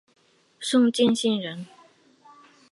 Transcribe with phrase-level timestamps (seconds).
[0.59, 1.67] 宋敬舆人。